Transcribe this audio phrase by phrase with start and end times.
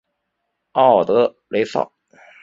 [0.71, 1.91] 奥德雷桑。